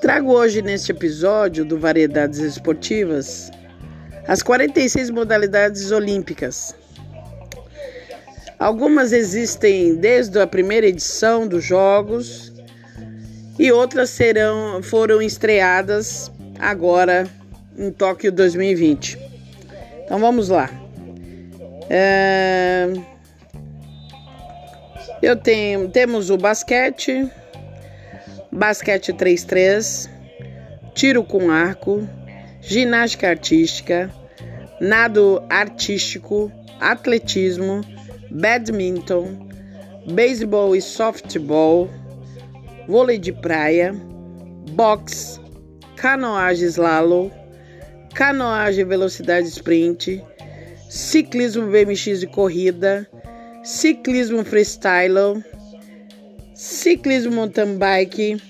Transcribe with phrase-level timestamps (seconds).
[0.00, 3.50] Trago hoje neste episódio do Variedades Esportivas
[4.26, 6.74] as 46 modalidades olímpicas.
[8.58, 12.52] Algumas existem desde a primeira edição dos Jogos
[13.58, 17.28] e outras serão foram estreadas agora
[17.76, 19.18] em Tóquio 2020.
[20.04, 20.70] Então vamos lá.
[21.90, 22.88] É...
[25.20, 27.30] Eu tenho temos o basquete,
[28.54, 30.08] basquete 3-3,
[30.94, 32.08] tiro com arco,
[32.60, 34.08] ginástica artística,
[34.80, 37.80] nado artístico, atletismo,
[38.30, 39.48] badminton,
[40.12, 41.90] beisebol e softball,
[42.86, 43.92] vôlei de praia,
[44.70, 45.40] boxe,
[45.96, 47.30] canoagem slalom,
[48.14, 50.22] canoagem velocidade sprint,
[50.88, 53.04] ciclismo BMX de corrida,
[53.64, 55.42] ciclismo freestyle,
[56.54, 58.40] ciclismo mountain bike,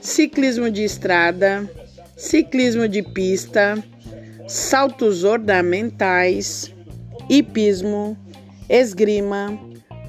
[0.00, 1.68] ciclismo de estrada,
[2.16, 3.82] ciclismo de pista,
[4.46, 6.72] saltos ornamentais,
[7.28, 8.16] hipismo,
[8.68, 9.58] esgrima,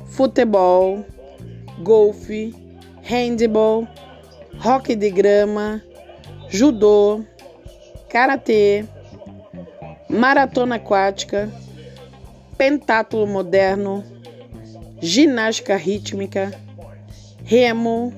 [0.05, 1.03] futebol,
[1.81, 2.53] golfe,
[3.01, 3.87] handball,
[4.59, 5.81] hockey de grama,
[6.47, 7.25] judô,
[8.07, 8.85] karatê,
[10.07, 11.51] maratona aquática,
[12.55, 14.03] pentátulo moderno,
[15.01, 16.51] ginástica rítmica,
[17.45, 18.11] remo,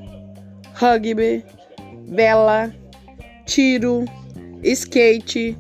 [0.74, 1.44] rugby,
[2.08, 2.74] vela,
[3.46, 4.06] tiro,
[4.64, 5.58] skate,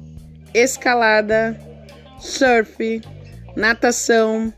[0.53, 1.59] escalada,
[2.17, 3.01] surf,
[3.55, 4.53] natação,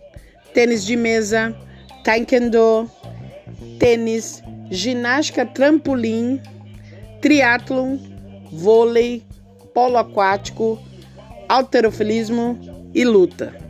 [0.53, 1.55] tênis de mesa,
[2.03, 2.89] taekwondo,
[3.79, 6.39] tênis, ginástica trampolim,
[7.19, 7.97] triatlon,
[8.51, 9.23] vôlei,
[9.73, 10.79] polo aquático,
[11.47, 12.59] alterofilismo
[12.93, 13.68] e luta.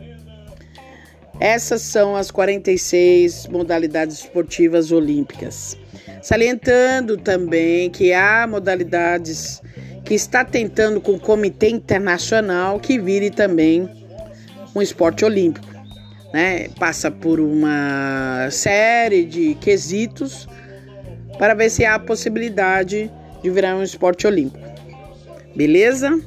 [1.40, 5.76] Essas são as 46 modalidades esportivas olímpicas.
[6.20, 9.62] Salientando também que há modalidades
[10.04, 13.88] que está tentando com o Comitê Internacional que vire também
[14.74, 15.66] um esporte olímpico.
[16.30, 16.68] Né?
[16.78, 20.46] Passa por uma série de quesitos
[21.38, 23.10] para ver se há a possibilidade
[23.42, 24.68] de virar um esporte olímpico.
[25.56, 26.20] Beleza?